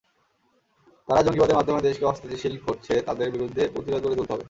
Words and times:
যারা 1.07 1.21
জঙ্গিবাদের 1.25 1.57
মাধ্যমে 1.57 1.85
দেশকে 1.87 2.05
অস্থিতিশীল 2.05 2.53
করছে, 2.67 2.93
তাদের 3.07 3.27
বিরুদ্ধে 3.35 3.63
প্রতিরোধ 3.73 4.01
গড়ে 4.03 4.17
তুলতে 4.17 4.31
হবে। 4.31 4.39